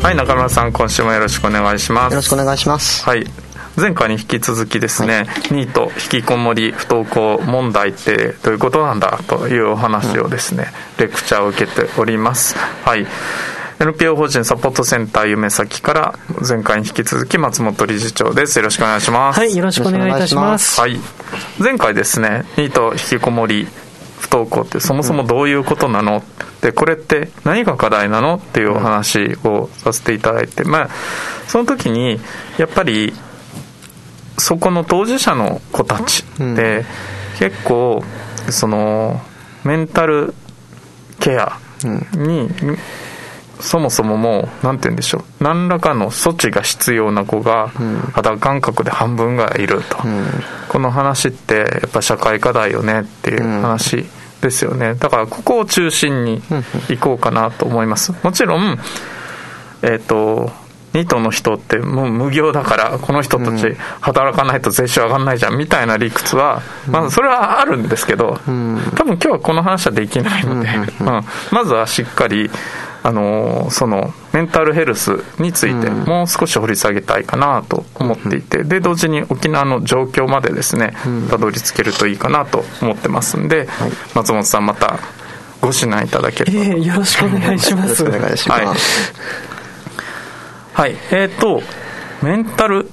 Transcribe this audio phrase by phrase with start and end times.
[0.00, 2.12] はい中村さん今週もよろしくお願いします。
[2.12, 3.04] よろしくお願いします。
[3.04, 3.26] はい。
[3.76, 10.66] 前回に引き続きですね、はい、ニート引きこもり不登校問題ってどういうことなんだというお話をですね、
[10.98, 12.56] うん、レクチャーを受けております。
[12.56, 13.06] はい。
[13.80, 18.58] NPO 法人サポートセンター夢咲から前回に引き続き松本理事長です。
[18.58, 19.40] よろしくお願いします。
[19.40, 20.80] はいよろしくお願いいたします。
[20.80, 20.98] はい。
[21.58, 23.66] 前回ですねニート引きこもり
[24.20, 26.22] 不登校ってそもそもどういうことなの、
[26.60, 30.88] でこれって何が課題なのっていうお話をさせていただいて、まあ
[31.46, 32.18] その時に
[32.58, 33.12] やっぱり
[34.36, 36.84] そこの当事者の子たちで
[37.38, 38.02] 結構
[38.50, 39.20] その
[39.64, 40.34] メンタル
[41.20, 41.58] ケア
[42.14, 42.48] に
[43.60, 47.72] そもそももう、なんて言うんでしょう、何らかの措置が必要な子が、
[48.12, 50.26] 肌感覚で半分がいると、うん、
[50.68, 54.06] この話って、やっぱ社会課題よねっていう話
[54.40, 54.94] ですよね。
[54.94, 56.42] だから、ここを中心に
[56.90, 58.12] いこうかなと思います。
[58.22, 58.78] もちろん、
[59.82, 60.50] えっ、ー、と、
[60.94, 70.68] ニートの人ってもう無業だからこの人たち働かないと税収上がんないじゃんみたいな理屈は、まずそれはあるんですけど、多分今日はこの話はできないので、
[71.52, 72.50] まずはしっかり
[73.08, 80.92] あのそのメンタルヘルスについてもう少し掘り下げたいかなと思っていて、で同時に沖縄の状況までですね
[81.30, 83.66] たどり着けるといいかなと思ってますんで、
[84.14, 84.98] 松本さんまた
[85.62, 88.04] ご指南いただければ、えー、よろしくお願いします。
[88.04, 89.12] お願いします、
[90.74, 91.62] はい、はい、えっ、ー、と
[92.22, 92.90] メンタル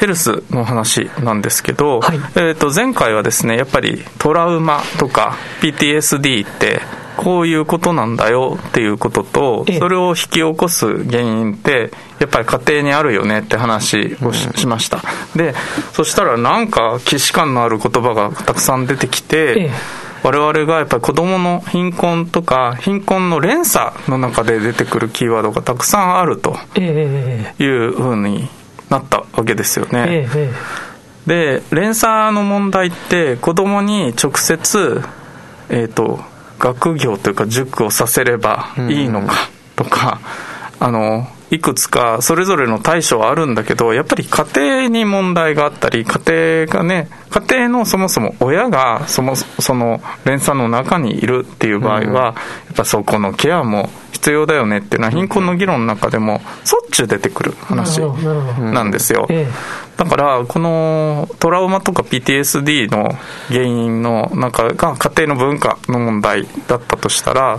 [0.00, 6.80] ヘルスの話なんですけど、はい、えー、と前回はですねやっぱりトラウマとか PTSD って
[7.18, 11.90] こういうことなんだよっていうことと、それを引き起こす原因って、
[12.20, 15.02] やっぱり家庭にあるよねって話をしました。
[15.34, 15.52] で、
[15.92, 16.28] そした。
[16.28, 19.70] らなんか既視感のある言葉がたくさん出てきて、
[20.22, 28.48] 我々がやっぱり子供の貧困とか貧困の連鎖の中で出てくるキーワードがたくさんあるというふうに
[28.90, 30.28] なったわけですよね。
[31.26, 35.02] で連鎖の問題って子供に直接
[35.68, 36.20] えっ、ー、と
[36.58, 39.34] 学業というか塾をさせればいいのか
[39.76, 40.20] とか、
[40.80, 52.32] あのいくつかそれぞれの対処はあるんだけどやっぱり家庭に問題があったり家庭がね家庭のそもそも親がそもその連鎖の中にいるっていう場合は、や
[52.72, 59.26] っぱそこのケアも必要だよねっていうのは貧困の議論の中でもしょっちゅう出てくる話なんですよ。
[59.98, 63.10] だからこのトラウマとか PTSD の
[63.48, 67.58] 原因の中が家庭の文化の問題だったとしたら、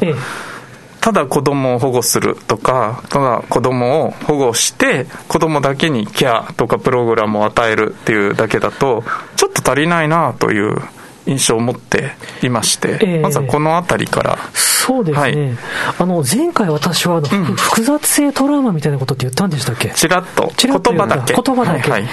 [1.01, 9.03] ただ子供を保護するとか、ただ子供を保護して、子供だけにケアとかプログラムを与えるっていうだけだと、
[9.35, 10.81] ちょっと足りないなという
[11.25, 14.37] 印象を持っていまして、えー、まずはこの辺りから。
[14.53, 15.57] そうですね、はい、
[15.99, 19.89] あの前回私は複雑性トラウマみたいなことって言ったんでしたっけ？
[19.89, 21.35] ちらっと、言葉だけ。
[21.35, 21.91] 言葉だけ。
[21.91, 22.09] はいはい、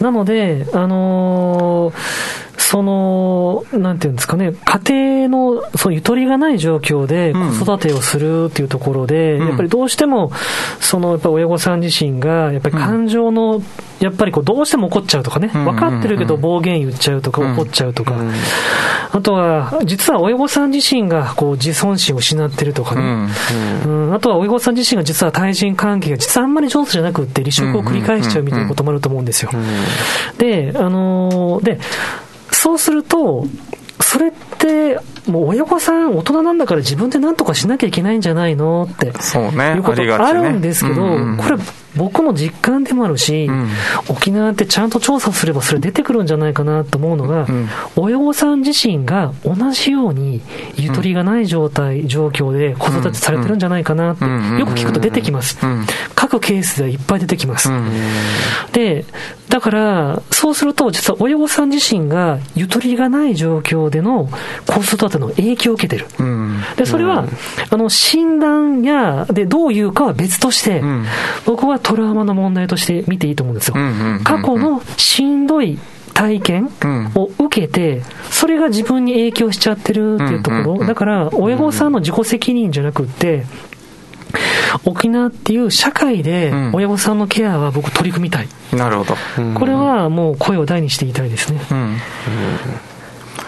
[0.00, 10.32] なので、あのーその、なんていうんですかね、家庭のそのゆとりがない状況で子育てをするっていうところで、うん、やっぱりどうしても、
[10.80, 13.62] そのやっぱ親御さん自身が、やっぱり感情の、
[14.00, 18.14] やっぱりこうどうしても怒っちゃうとかね、分かってるけど暴言言っちゃうとか、怒っちゃうとか、
[19.12, 23.28] あとは、実は親御さん自身がこう自尊心を失ってるとかね、
[23.86, 24.14] うん。
[24.14, 29.50] あとは親御さん自身が実は対人関係が実はあんまり上手じゃなくって、離職を繰り返しちゃうみたいなこともあると思うんですよ。
[30.38, 31.78] で、あのー、で、
[32.56, 33.44] そうすると、
[34.00, 41.02] それって、もう親御さん、大人なんだから自分で何とかしなきゃいけないんじゃないのって、そうね、いうことあるんですけど、
[41.36, 41.56] これ、
[41.96, 43.68] 僕の実感でもあるし、うん、
[44.08, 50.42] 沖縄ってちゃんと調査すればそれ出てくるんじゃないかなと思うのが、うん、親御さん自身が同じように
[50.76, 55.58] ゆとりがない状態、状況で子育てされてるんじゃないかなって、よく聞くと出てきます。
[56.14, 57.70] 各ケースではいっぱい出てきます。
[58.72, 59.06] で、
[59.48, 64.28] だから、そうすると、実は親御さん自身がゆとりがない状況での
[64.66, 66.06] 子育ての影響を受けてる。
[66.76, 67.24] で、それは、
[67.70, 70.82] あの、診断や、で、どういうかは別として、
[71.44, 73.74] 僕はトラウマの問題として見ていいと思うんですよ。
[74.24, 75.78] 過去のしんどい
[76.14, 76.70] 体験
[77.14, 83.44] を受けて、それが自分に影響しちゃってるっていうところ、だから親御さんの自己責任じゃなくって、
[84.84, 88.48] 沖縄っていう社会で親御さんのケアは僕取り組みたい。
[88.72, 89.14] なるほど。
[89.58, 91.60] これはもう声を大にして言いたいですね。
[91.70, 91.96] うん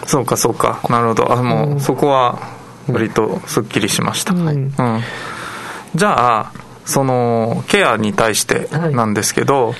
[0.09, 0.81] そうかそうか。
[0.89, 1.31] なるほど。
[1.31, 2.39] あもうそこは
[2.91, 4.71] 割とすっきりしました、うん、うん、
[5.93, 6.51] じゃあ
[6.85, 9.75] そのケアに対してなんですけど、はい、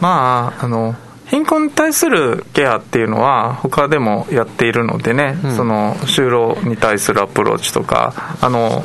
[0.00, 0.94] まああの
[1.26, 8.84] 貧困に対するケアっていうのは他でもやっているのでね、うん、その就労に対するアプローチとかあの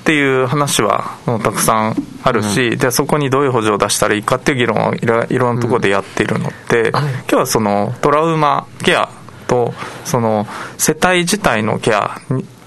[0.00, 6.94] っていう話はたくさんあるし、うん、でそこにどういう補助を出したらいいかっていう議論をいろいろなところでやっているので、うん。
[6.94, 9.10] はい、今日はそのトラウマケア
[9.52, 9.74] と
[10.06, 10.46] その
[10.78, 12.16] 世帯自体のケア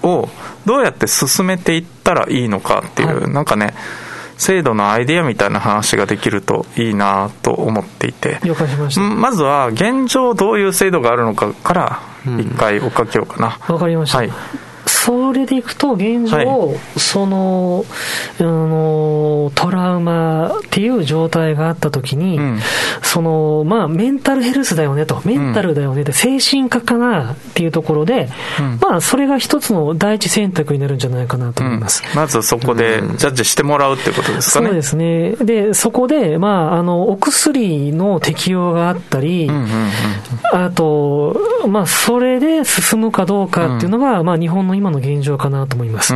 [0.04, 0.28] を
[0.64, 3.74] どうやって進めていったらいいのかっていう、はい、なんかね
[4.38, 8.38] 制度のアイディアみたいな話ができるといいなと思っていて。
[8.98, 12.02] まずは現状どういう制度があるのかから
[12.38, 13.58] 一回追っかけようかな。
[13.66, 14.32] わ、かりました、はい
[15.06, 17.84] それでいくと、現状、はい、その、
[18.40, 22.58] あの、トラウマっていう状態があったときに、うん、
[23.02, 32.02] その、まあ、メンタルヘルスだよねと、メンタルだよねで、精神科かなっていうところで、うん、まあ、それが一つの第一選択になるんじゃないかなと思います。
[32.04, 34.66] うん、まずそこでジャッジしてもらうってことですかね。
[34.66, 35.36] そうですね。
[35.36, 39.48] で、そこで、まあ、あの、お薬の適用があったり、
[40.52, 41.36] あと、
[41.68, 46.14] まあ、それで進むかどうかっていうのが、まあ、日本の今の現状かなと思います。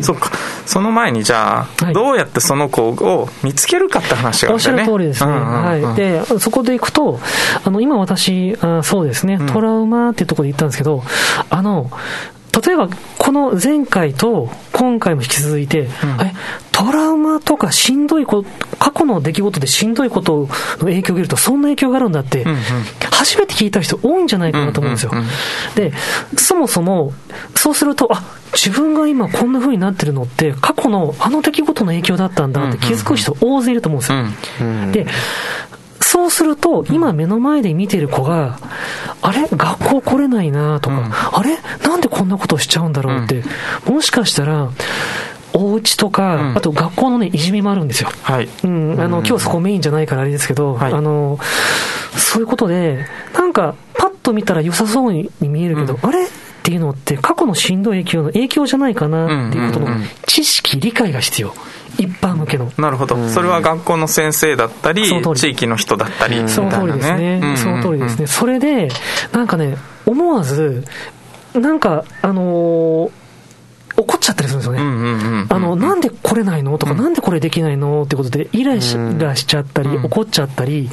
[0.00, 0.30] そっか。
[0.66, 4.82] その前にじゃあ、はい、どうやってその子を見つけるかって話があるんだよね。
[4.82, 5.32] おっしゃる通りですね。
[5.32, 5.96] はい。
[5.96, 7.20] で、そこでいくと、
[7.64, 11.02] あの、今私、あそうですね、トラウマっていうところで言ったんですけど、
[11.50, 11.90] あの、
[12.64, 12.88] 例えば、
[13.18, 16.34] この前回と今回も引き続いて、うん、え、
[16.76, 18.48] トラウマとかしんどいこと、
[18.78, 20.48] 過去の出来事でしんどいこと
[20.78, 22.44] の影響を受けると、そんな影響があるんだって、
[23.12, 25.12] 初めて聞いた人多いんじゃないかなと思うんですよ。
[25.76, 25.92] で、
[26.36, 27.12] そもそも、
[27.54, 34.92] そうすると、あ、自分が今こんな風になってるのって、過去のあの出来事の影響だったんだって気づく人大勢いると思うんですよ。
[34.92, 35.06] で、
[36.00, 38.58] そうすると、今目の前で見てる子が、
[39.22, 39.46] あれ？
[39.48, 41.56] 学校来れないなとか、うん、あれ？
[41.88, 43.44] なんでこんなことしちゃうんだろうって、
[43.88, 44.70] もしかしたら、
[45.54, 48.10] お家とか、うん、あと学校のね、いじめもあるんですよ。
[48.22, 48.48] はい。
[48.64, 51.38] うん、あの、今日そこメインじゃないからあれですけど、はい、あの、
[52.16, 56.28] そういうことで、なんか、パッと見たら良さそうに見えるけど、うん、あれっ
[56.64, 59.96] ていうのって、過去のしんどい影響の影響じゃないかなっていうことの
[60.26, 61.54] 知識、理解が必要。
[61.96, 62.72] 一般向けの。
[62.76, 63.28] なるほど。
[63.28, 67.54] それは学校の先生だったり、地域の人だったり、その通りですね。
[67.56, 68.26] その通りですね。
[68.26, 68.88] それで、
[69.30, 70.84] なんかね、思わず、
[71.54, 73.10] なんか、あのー
[73.96, 75.46] 怒っちゃったりするんですよね。
[75.48, 76.76] あの、なんで来れないの？
[76.78, 78.02] とか、なんでこれできないの？
[78.02, 78.80] ってことで、イライ
[79.18, 80.90] ラしちゃったり、怒っちゃったり、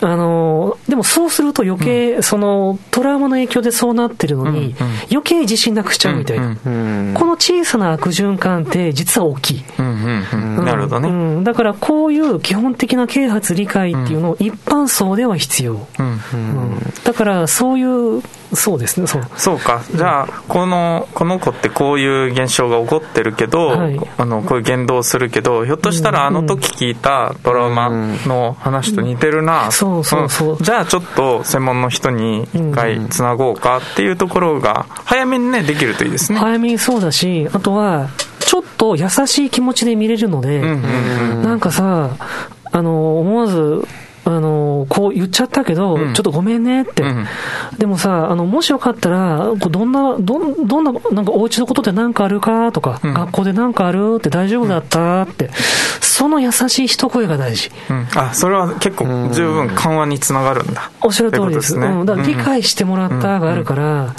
[0.00, 4.74] あの、でもそうすると余計、その、トラウマの影響でそうなってるのに、
[5.10, 6.56] 余計自信なくしちゃうみたいな。
[6.56, 9.64] この小さな悪循環って実は大きい。
[9.78, 11.44] なるほどね。
[11.44, 15.86] だからこういう基本的な啓発理解っていうのを一般層では必要。
[17.04, 18.22] だからそういう
[18.54, 19.22] そうですね、そう。
[19.36, 19.82] そうか。
[19.94, 27.90] じゃあ、この、この子ってこういう現象が起こってるけど、はい、あの、こういう言動するけど、ひょっとしたらあの時聞いたドラマ
[28.26, 30.62] の話と似てるな、うん、そうそうそう。
[30.62, 36.38] じゃあちょっと専門の人に一回つなごうかっていうところが、早めにね、できるといいですね。
[36.38, 38.08] 早めにそうだし、あとは、
[38.40, 42.10] ちょっと優しい気持ちで見れるので、なんかさ、
[42.72, 43.86] あの、思わず、
[44.24, 47.02] あの、こう言っちゃったけど、うん、ちょっとごめんねって。
[47.02, 47.26] うん、
[47.78, 55.50] でもさ、あの、もしよかったら、どんな、どんどんな、なんかお家のことで何かあるかとか、うん、学校で何かあるって大丈夫だったって、
[56.00, 57.70] その優しい一声が大事。
[58.16, 60.90] あ、それは結構十分緩和につながるんだ。
[61.00, 61.78] おっしゃる通りです。
[61.78, 64.14] ね、うん、だから理解してもらったがあるから、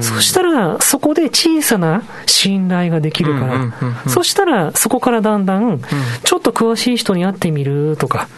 [0.00, 3.72] そしたら、そこで小さな信頼ができるから、
[4.08, 5.80] そしたら、そこからだんだん、
[6.24, 8.28] ちょっと詳しい人に会ってみるとか、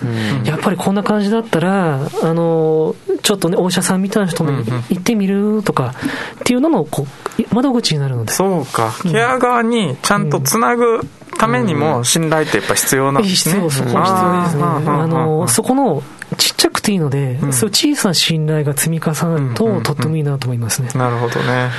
[0.45, 4.51] やっぱりこんな感じだったら、あの、ちょっとね、お医者さんみたいな人も
[4.91, 5.95] 行ってみるとか、
[6.41, 7.07] っていうのも、こ
[7.39, 8.33] う、窓口になるので。
[8.33, 8.93] そうか。
[9.05, 11.01] ケア側にちゃんとつなぐ
[11.39, 13.55] ためにも信頼ってやっぱ必要なんですね。
[13.55, 14.63] 必要、そこ必要ですね。
[14.65, 16.03] あの、そこの、
[16.39, 20.89] ちっちゃくていいので、うん、そう小さな信頼が積み重なると、とってもいいなと思いますね。
[20.97, 21.71] なるほどね。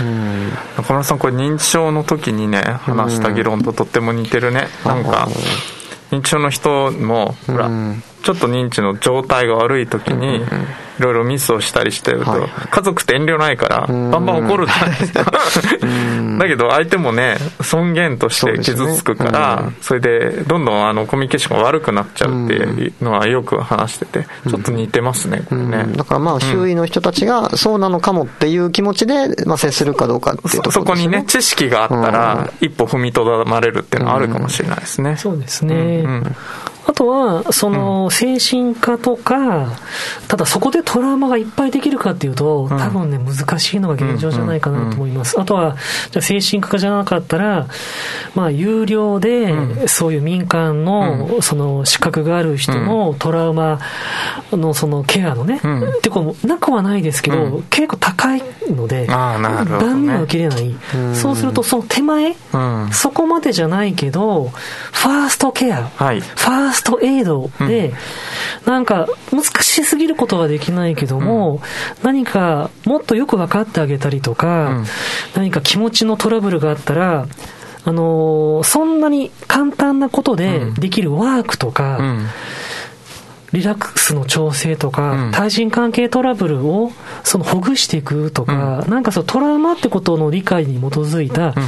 [0.77, 4.69] 中村さん、これ認知症の時にね、話した議論ととっても似てるね。
[4.85, 5.27] なんか、
[6.11, 7.69] 認知症の人も、ほら、
[8.27, 10.41] ちょっと認知の状態が悪い時に、い
[10.99, 15.31] ろいろミスをしたりしてると、家族って遠慮ないから、バンバン怒るじゃないですか。
[16.37, 36.03] だけど相手もね尊厳として傷つくから、それでどんどんあのコミュニケーションが悪くなっちゃうっていうのはよく話しててちょっと似てますね、これね、だからまあ周囲の人たちがそうなのかもっていう気持ちで、まあ、接するかどうかっていうところ、ね、そこにね知識があったら一歩踏みとどまれるっていうのはあるかもしれないですね、そうですね、
[36.87, 39.67] あとは、その、精神科とか、
[40.29, 45.39] ただそこでトラウマがいっぱいできるかっていうと、多分ね、難しいのが現状じゃないかなと思います。
[45.39, 45.75] あとは、
[46.11, 47.67] じゃ精神科じゃなかったら、
[48.35, 53.79] まあ、有料で、そういう民間の、その、資格がある人のトラウマ
[54.53, 55.57] の、その、ケアのね、
[55.97, 59.07] ってこう、なくはないですけど、結構高いので、
[59.79, 60.73] 断念は受けれない。
[61.15, 62.35] そうすると、その手前、
[62.93, 64.51] そこまでじゃないけど、
[64.93, 67.93] ファーストケア、ファーストエイドで、
[68.65, 71.61] なんか、難しすぎることはできないけども、
[72.03, 74.83] 何か、もっとよく分かってあげたりとか、
[75.35, 77.27] 何か気持ちのトラブルがあったら、
[77.85, 81.99] あのそんなに簡単なことでできるワークとか、
[83.57, 86.91] リラックスの調整とか、対人関係トラブルを
[87.23, 91.61] そのほぐしていくとか、なんかそのトラウマってことの理解に基づいた、フ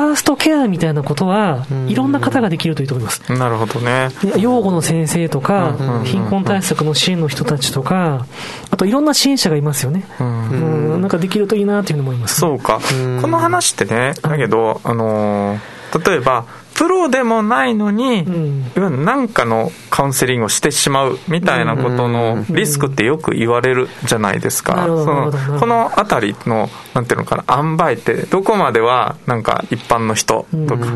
[0.00, 3.32] ァーストケアみたいなことは、いろんな方ができるといいと思います。
[3.32, 4.10] なるほどね。
[4.36, 8.26] 養護の先生とか、貧困対策の支援の人たちとか、
[8.70, 10.04] あといろんな支援者がいますよね。
[10.20, 12.78] うん、なんかできるといいなというふうに思います、ね、そうか。
[13.22, 16.44] この話ってね、だけど、あのー、例えば、
[16.76, 24.84] プロでもないのに、うん、いわゆる何かのカウンセリングをしてしまうみたいなことのリスクってよく言われるじゃないですか。
[24.86, 30.86] そのこの辺りの、なんていうのかな、塩梅って、どこまではなんか一般の人とか、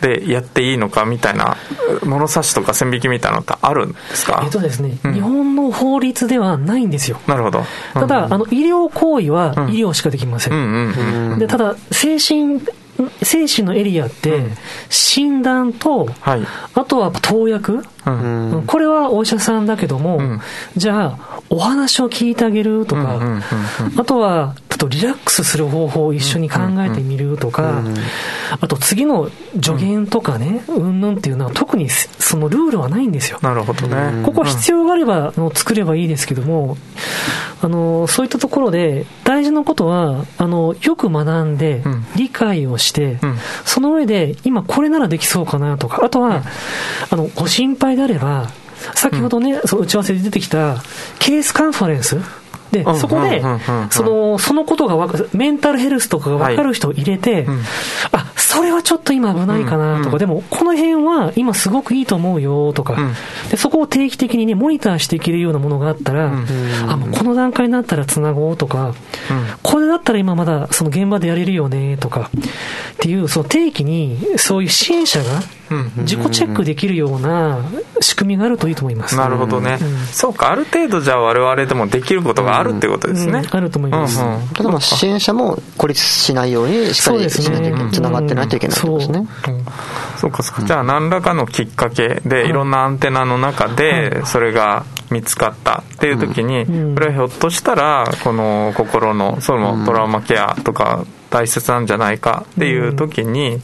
[0.00, 1.56] でやっていいのかみたいな
[2.04, 4.42] 物差しとか線引きみたいなのってあるんですか？
[4.44, 7.20] えっとですね、うん、日本の法律ではないんですよ。
[7.26, 7.64] なるほど。
[7.94, 11.38] ただ、あの、医療行為は医療しかできません。
[11.38, 12.60] で、ただ、精神
[13.22, 14.42] 精神のエリアって、
[14.88, 16.42] 診断と、はい、
[16.74, 20.40] あとは投薬、うん、これはお医者さんだけども、うん、
[20.76, 23.20] じゃあ、お話を聞いてあげるとか、
[23.96, 27.82] あとは、っとリラックスする方法を一緒に考えてみるとか、
[28.60, 29.30] あと次の
[29.60, 33.38] 助言とかね、うんぬんっていうのは特にそのルールはないんですよ。
[33.42, 34.22] なるほどね。
[34.24, 36.78] ここ必要があればの作ればいいですけども、
[37.60, 41.82] あの、そういったところで大事なことは、あの、よく学んで、
[42.14, 43.18] 理解をして、
[43.64, 46.42] その上で今これならできそうかなとか、あとは、
[47.10, 48.48] あの、ご心配であれば、
[48.94, 50.76] 先ほどね、うん、その打ち合わせで出てきた
[51.18, 52.18] ケースカンファレンス
[52.70, 53.42] で、そこで、
[53.90, 57.60] その、そのことがわかる、メンタルヘルスとかが分かる人を入れて、はいうん、
[58.12, 63.14] あ、それはちょっと今危ないかなとか、うん、でも、この辺は今すごくいいと思うよとか、うん、
[63.50, 66.32] でそこを定期的にね、モニターしていけるようなものがあったら、
[66.88, 68.94] あ、もうこの段階になったらつなごうとか、
[69.68, 75.42] これだったら今まだその現場でやれるよねとか、っていう、その定期にそういう支援者が、
[75.98, 77.58] 自己チェックできるような
[78.00, 79.14] 仕組みがあるといいと思います。
[79.14, 79.78] なるほどね。
[80.10, 83.42] そうか、ある程度じゃあ我々でもできることがあるってことですね。
[83.50, 84.18] あると思います。
[84.54, 89.26] ただまあ支援者も孤立しないようにしっかりつながってないといけないですね。
[90.18, 90.66] そうかそうか。
[90.66, 103.60] じゃあ何らかのきっかけでいろんなアンテナの中でそれが見つかったっていう時に、これはひょっとしたらこの心のそのトラウマケアとか大切なんじゃないかっていう時に、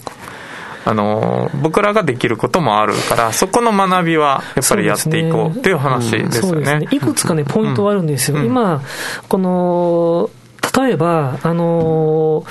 [0.85, 6.81] あの僕らができることもあるからそこの学びはやっぱりやっていこうっていう話ですよね。
[6.81, 6.89] ね。
[6.91, 8.39] いくつかねポイントはあるんですよ。
[8.39, 8.83] うん、今
[9.29, 10.31] この
[10.79, 12.45] 例えばあの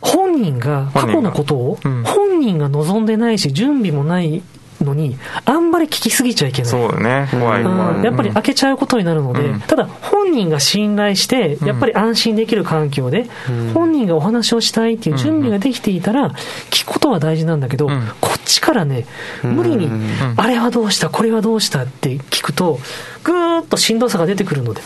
[0.00, 2.04] 本人が過去のことを本
[2.40, 4.42] 人が望んでないし準備もない
[4.84, 6.70] のに、あんまり聞きすぎちゃいけない。
[6.70, 7.28] そうね。
[7.30, 8.04] 怖い怖い。
[8.04, 16.30] やっぱり開けちゃうことになるので、うん、ただ本人が信頼して、やっぱり安心できる環境で、うん、本人がお話をしたいっていう準備ができていたら、
[16.70, 19.06] 聞くことは大事なんだけど、うん、こっちからね、
[19.42, 19.90] 無理に、
[20.36, 22.78] あれはどうした、これはどうしたって聞くと、
[23.24, 24.82] ぐーっとしんどさが出てくるので。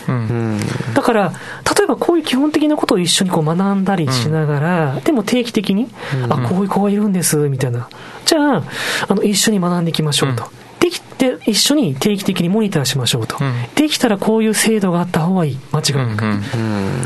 [0.93, 1.33] だから、
[1.77, 5.89] 例えばこういう基本的なことを一緒にこう学んだりしながら、でも定期的に、
[6.29, 7.87] あ、こういう子がいるんです、みたいな。
[8.25, 8.63] じゃあ、
[9.07, 10.49] あの、一緒に学んでいきましょうと。
[10.79, 13.37] できて、一緒に定期的にモニターしましょうと。
[13.75, 15.59] できたらこういう制度があった方がいい。
[15.71, 16.23] 間違いなく。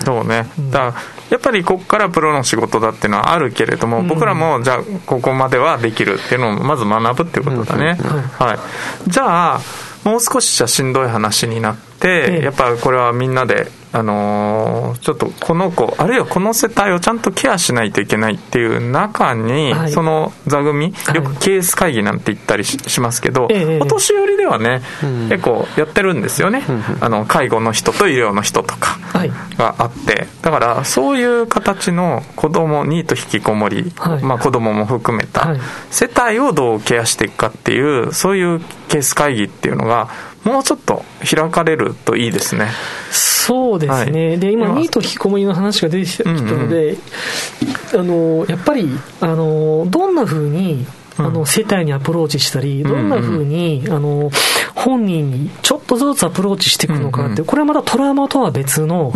[0.03, 0.48] そうね。
[0.71, 0.93] だ
[1.29, 7.98] やっぱりここからプロの仕事だっていうのはあるけれども、僕らもじゃあここまではできるっていうのをまず学ぶっていうことだね。
[8.38, 9.09] はい。
[9.09, 9.62] じゃあ、
[10.03, 20.93] もう少しじゃしんどい話になって、やっぱこれはみんなであのー、ちょっとこの子、あるいはこの世帯をちゃんとケアしないといけないっていう中に、はい、その座組、よ
[21.24, 24.81] くケース会議なんて言ったりしますけど、はい、お年寄りではね、
[25.29, 26.63] 結構やってるんですよね、
[27.00, 29.00] あの介護の人と医療の人とか
[29.58, 34.24] があって、だからそういう形の子供ニート引きこもり、はい。
[34.24, 35.55] まあ、子供も含めた
[35.89, 40.10] 世帯をどうケアしていくかっていう、そういうケース会議っていうのが、
[40.43, 42.69] もうちょっと開かれるといいですね。
[43.11, 44.27] そうですね。
[44.29, 46.97] はい、で、今、ニート引きこもりの話が出てきたので、うん
[47.93, 48.89] うん、あの、やっぱり、
[49.21, 50.85] あの、どんなふうに、
[51.19, 54.31] あの世帯にアプローチしたり、どんなふうに、あの
[54.73, 59.11] 本人にちょっとずつアプローチしていくのかって、これはまたトラウマとは別の、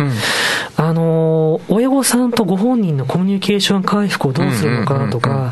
[0.84, 5.50] あの親御さんとご本人のコミュニケーション回復をどうするのかとか、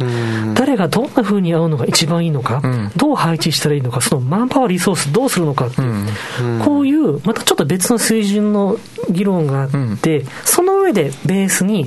[0.54, 2.60] 誰がどんなふうに会うのが一番いいのか、
[2.96, 8.76] どう配置したらいいのか、そのマンパワー、リソースどうするのかっていう、こういうまたちょっと別の水準の
[9.08, 9.70] 議論があっ
[10.02, 11.86] て、その上でベースに、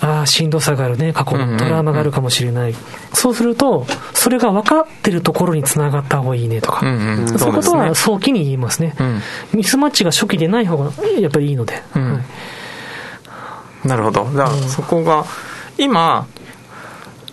[0.00, 2.74] ああ、しんどさがあるね、過去のトラウマがあるかもしれない。
[3.12, 8.94] そうすると、それが分かってるところにつながった方がいいねとか、そういうことは早期に言いますね。
[9.52, 10.90] ミスマッチが初期でない方が
[11.20, 11.74] やっぱりいいので。
[11.74, 11.82] はい、
[13.84, 14.28] なるほど。
[14.32, 15.24] じゃあ、そこが、
[15.78, 16.26] 今、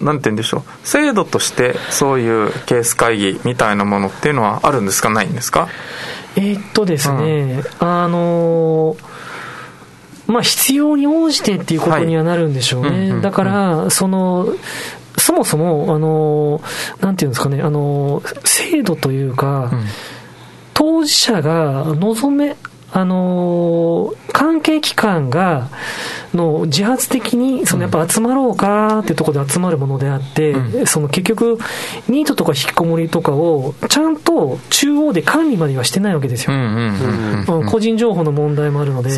[0.02, 5.68] なんて言うんでしょう、制度としてそういうケース会議みたいなものっていうのはあるんですか、ないんですか？
[6.36, 9.06] えー、っとですね、うん、あのー
[10.28, 12.90] まあ、必要に応じてっていうことにはなるんでしょうね。
[12.90, 14.54] はいうんうん、だから、その、
[15.18, 16.62] そもそも、あの、
[17.02, 19.86] なんていうんですかね、あの、制度というか、うん、
[20.76, 22.56] 当事者が望め、
[22.92, 25.70] あの関係機関が
[26.34, 31.58] の自発的にそのやっぱ集まろうかっていうところで集まるものであって、うん、その結局、
[32.08, 36.54] ニートとか引きこもりとかをちゃんと中央で管理まではしてないわけですよ、
[37.70, 39.12] 個人情報の問題もあるので、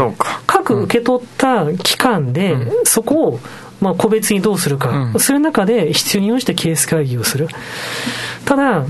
[0.47, 3.39] 各受け取った機関で、そこを
[3.79, 7.47] まあ個別にどうするか、そういう中で必要に応じてケース会議をする。
[8.45, 8.85] ただ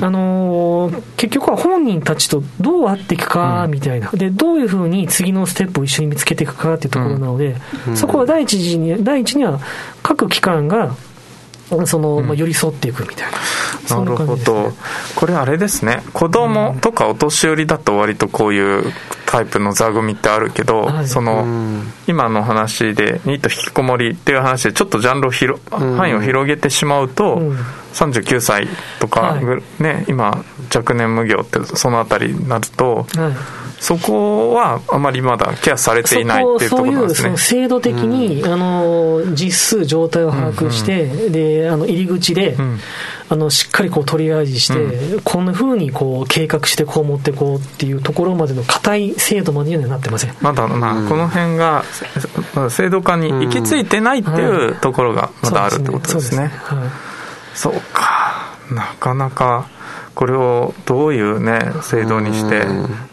[0.00, 7.56] あのー、結局は本人たちとどう会っていくかみたいな、でどういうふうに次のステップを一緒に見つけていくかっていうところなので、
[7.94, 9.60] そこは第一次に第一には
[10.02, 10.94] 各機関が
[11.86, 13.38] その、まあ、寄り添っていくみたいな。
[13.98, 14.72] なるほど。
[15.14, 16.02] これあれですね。
[16.12, 18.92] 子供とかお年寄りだと割とこういう
[19.26, 21.44] タイプの座組ってあるけど、その、
[22.06, 27.40] 今の話で、ニート引きこもりっていう話で、ちょっとジャンルを広、範囲を広げてしまうと、
[27.94, 28.68] 39歳
[29.00, 29.38] とか、
[29.78, 30.44] ね、今、
[30.74, 33.06] 若年無業ってそのあたりになると、
[33.84, 37.24] そこはあまりまだケアされていないっていうところなんですね。
[37.24, 42.78] そういう制度的に、うん、あの実数状態を把握して、うんうん、であの入り口で、うん、
[43.28, 50.34] あのしっかりこうトリアージして、うん、こんなふうにこう計画してこう持っていこうっていうところまでの硬い制度までにはなってません。
[50.40, 51.84] まだ、まあ、この辺が
[52.70, 56.50] 制度化に行き着いてないっていうところがまだあるってことですね。
[57.54, 58.56] そうか。
[58.70, 59.68] なかなか。
[60.14, 62.64] これをどういうね、制度にして、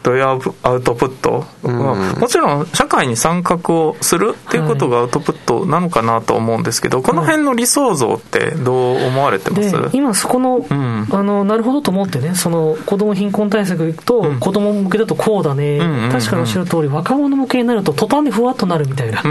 [0.03, 0.33] どういうア
[0.71, 9.75] ウトプット、もちろん社会に参画をするっていうことがアウトプットなのかなと思うんですけど、この辺の理想像ってどう思われてます？
[9.93, 15.79] 今そこの、うん、あの、なるほどと思ってね、その子供貧困対策いくと、うん、子供向けだとこうだね、
[16.11, 19.23] 確かにおっしゃる通り、若者向けになると途端にふわっとなるみたいな。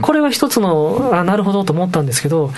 [0.00, 2.52] これは一つの、あ、なるほどと思ったんですけど、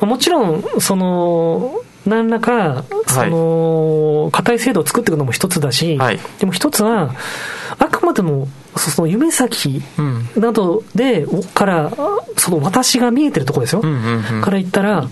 [0.00, 1.74] もちろん、その、
[2.06, 7.14] 何らか、その、硬い制度を作っていくのも一つだし、はい、でも一つは、
[7.78, 9.82] あくまでも、その夢先
[10.36, 11.90] などで、から、
[12.36, 13.82] その私が見えてるところですよ。
[13.82, 15.08] から言ったら、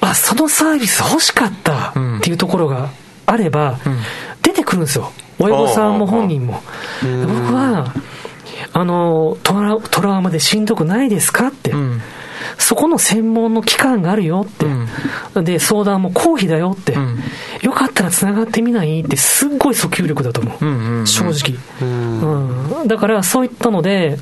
[0.00, 2.90] あ、そのサービス欲しかったっていうところが
[3.26, 3.78] あれば、
[4.42, 5.12] 出てくるんですよ。
[5.38, 6.62] 親御さんも本人も。
[7.02, 7.92] 僕は、
[8.72, 11.74] あのトラ、トラウマでしんどくないですかって。
[12.36, 14.66] うんそこの専門の機関があるよって、
[15.34, 17.20] うん、で、相談も公費だよって、うん、
[17.62, 22.88] よかったらつながってみないって、すっごい訴求力だと思う、うんうんうん、正直、うん。
[22.88, 24.18] だから、そういったので、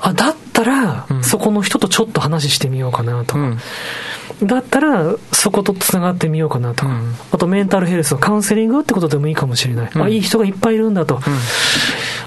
[0.00, 3.52] あ、だったら、そこの人とちょっと話してみようかなとか。
[4.42, 7.00] だったら、そことつながってみようかなとか、
[7.32, 9.90] あとメンタルヘルスのカウンセリングってことでもいいかもしれない。
[9.94, 11.20] あ、いい人がいっぱいいるんだと。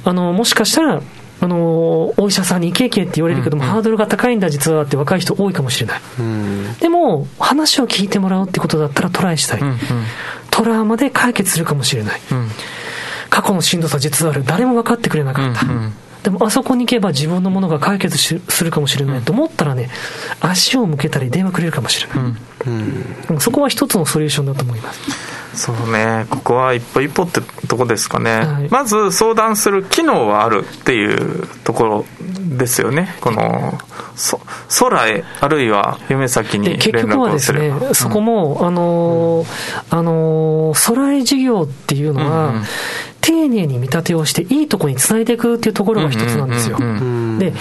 [0.06, 1.02] あの、もしかしたら、
[1.42, 6.02] あのお医者さんに行け行けって言われるけども、うんうん、ハードルが高いんだ、実はって若い人多いかもしれない。
[6.20, 9.62] うん、でも、話を聞いてもらうってことだったらトライしたい。
[9.62, 9.78] うんうん、
[10.52, 12.22] トラウマで解決するかもしれない。
[12.32, 12.50] うん、
[13.30, 14.44] 過去のしんどさ実はある。
[14.44, 15.66] 誰も分かってくれなかった。
[15.66, 19.90] うんうんでもあそこに行けば自分のものが解決するかもしれないと思ったらね、
[20.42, 22.34] 足を向けたり電話くれるかもしれない。
[23.30, 25.00] うん、そこは一つのソリューションだと思います。
[25.60, 32.06] そうね、ここは一歩一歩ってとこですかね、はい、まず相談する機能はあるっていうところ
[32.58, 33.78] ですよね、この
[34.16, 34.40] そ
[34.80, 39.46] 空へ、あるいは夢先に連絡をする結局はですね、そこも、あの
[39.90, 42.64] あの空へ事業っていうのは、うんうん。
[43.22, 46.78] 丁寧に見立てをして、いいところにつないでいくっていうところが一つなんですよ。
[47.38, 47.54] で、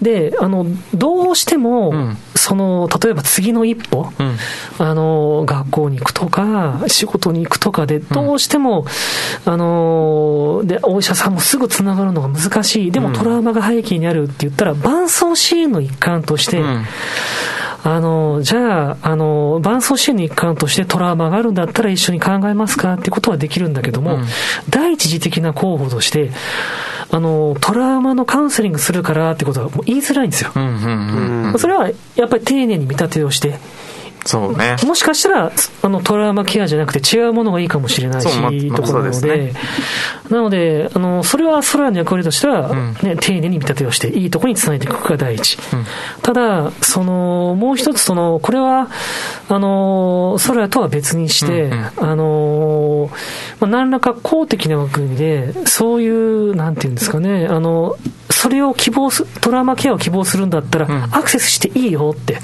[0.00, 1.92] で、あの、どうしても、
[2.34, 4.10] その、例えば次の一歩、
[4.78, 8.86] あの、学校に行くとか、仕事に行くとかで、どうしても、
[9.44, 12.90] あの、で、お医者さんもすぐつながるのが難しい。
[12.90, 16.62] でもトラウマが背景にあるって言ったら、伴走支援の一環として、
[17.84, 24.24] あの、じゃあ、あの、伴走支援の一環としてトラウマがあるんだったら一緒に考えますかってことはできるんだけども、うん、
[24.70, 26.30] 第一次的な候補として、
[27.10, 30.52] あの、トラウマのカウンセリングするからってことはもう言いづらいんですよ。
[31.58, 33.58] それはやっぱり丁寧に見立てをして、
[34.24, 34.76] そうね。
[34.84, 39.52] もしかしたら、あの、トラウマケアじゃなくて違うものがいいかもしれないし、まところなので、ね、
[40.30, 42.68] なので、あの、それは空の役割としては、
[43.02, 45.58] ね、うん、丁寧に見立てをして、いいところにつないでいくかが第一。
[45.72, 45.84] うん、
[46.22, 48.88] ただ、その、もう一つ、その、これは、
[49.48, 53.10] あの、空とは別にして、うんうん、あの、
[53.60, 57.96] まあ、何らか公的な枠組みで、そういう、なんていうんですかね、あの、
[58.30, 62.38] それを希望す、トラウマケアを希望するんだったら、アクセスしていいよって。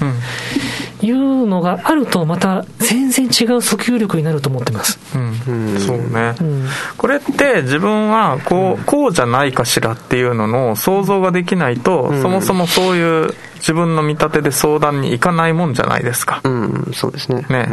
[1.01, 4.99] いうのがあると、また全然違う訴求力になると思ってます。
[5.15, 16.41] うん、そうね、うん、これって自分はこうこうじゃないかしらっていうのの想像ができないと、うん、そもそもそういう自分の見立てで相談に行かないもんじゃないですか。
[16.43, 17.45] うん、そうですね。
[17.49, 17.67] ね、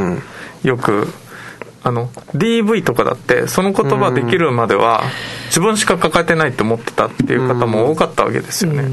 [0.62, 1.08] よく
[1.86, 5.04] あの DV とかだってその言葉できるまでは
[5.46, 8.88] 自分しか抱えてないって思ってたっていう方も多かったわけですよね。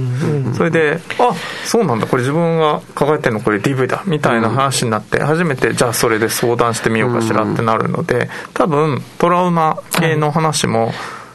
[0.54, 1.34] それであ
[1.66, 10.94] そうなんだこれ自分が抱えてるのこれ DV だみたいな話になって初めてじゃあそれで相談してみようかしらってなるので多分トラウマ系の話も、はい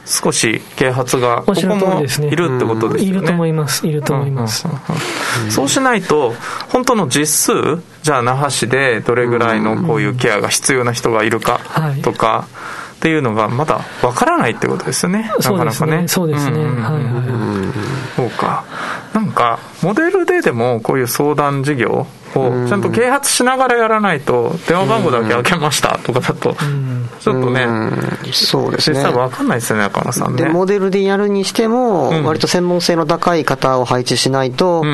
[0.09, 3.09] 少し啓発がここもいるってことですね。
[3.09, 3.87] いると思います。
[3.87, 4.67] いると思います。
[5.51, 6.33] そうしないと、
[6.71, 11.61] 本当の実数、じゃあ那覇市でどれぐらいのこういうケアが必要な人がいるか
[12.03, 12.49] とか、
[12.97, 16.09] っていうのがまだわからないってことですよね、なかなかね。
[16.09, 16.59] そうですね。
[16.59, 18.17] はいはい。
[18.17, 18.65] そうか。
[19.13, 26.57] なんか、モデルででもこういう相談事業をちゃんと啓発しながらやらないと、電話番号だけ開けましたとかだと、
[27.21, 27.67] ちょっとね、
[28.33, 29.03] そうですね。
[29.03, 30.45] 分かんないですよね、中村さんね。
[30.45, 34.85] で、モデルでやるにしても、割と専門性の高い方を配置しないと、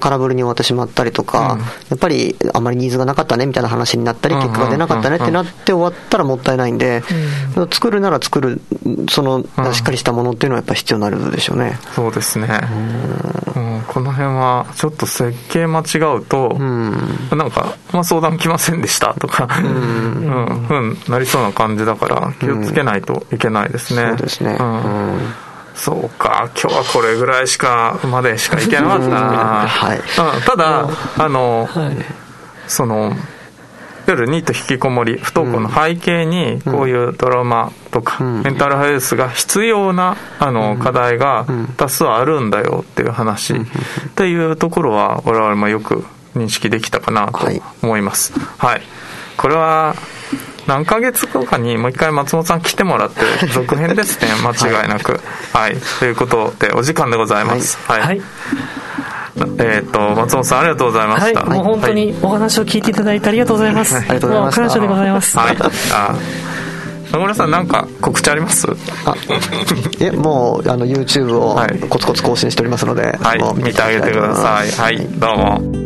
[0.00, 1.58] 空振りに終わってしまったりとか、
[1.90, 7.02] やっぱりあまりニーズがなかったねみたいな話になったり、結果が出なかったねってなって終わったらもったいないんで、
[7.70, 8.60] 作るなら作る、
[9.10, 11.78] その、しっかりしたものっていうのはやっぱ必要になるでしょうね。
[11.94, 12.48] そうですね。
[13.88, 16.56] この辺は、ちょっと設計間違うと、
[17.36, 24.08] なんか、まあ、相談来ませんでしたとか、うん、うん、なりそうな感じだから、気をつけないといけないですね。
[24.10, 24.56] そうですね。
[24.58, 25.34] うん。
[25.74, 29.68] そうか、今日はこれぐらいしか、までしかいけなかったな。
[29.68, 30.00] はい、
[30.46, 31.96] ただ、あの、はい、
[32.68, 33.12] その、
[34.06, 43.58] 夜ニート引きこもり、不登校の背景に、こういうドラマとか、メンタルヘルスが必要な、あの、課題が多数あるんだよっていう話、っ
[44.14, 47.48] ていうところは、我々もよく認識できたかなと
[47.82, 48.32] 思います。
[48.58, 48.82] はい、はい、
[49.36, 49.94] これは
[50.66, 53.20] 何ヶ月後かにもう一回松本さん来てもらって
[53.52, 54.28] 続編ですね。
[54.42, 55.20] 間違いなく、
[55.52, 57.78] はい、はい、ということでお時間でございます。
[57.86, 58.22] はい、はい、
[59.58, 65.38] えっ、ー、と松本さんありがとうございました、はい、もう本当にお話を聞いていただいてありがとうございます、ありがとうございます感謝でございます。
[65.38, 65.56] はい。
[65.92, 66.14] あ
[67.12, 68.66] 野村さんなんか告知あります？
[69.04, 69.14] あ
[70.00, 71.56] えもうあの YouTube を
[71.88, 74.70] コツコツ更新しておりますので、はい、見てあげてください。
[74.70, 74.98] はい。
[74.98, 75.83] どうも